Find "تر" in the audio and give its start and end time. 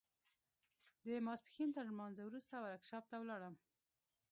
1.75-1.83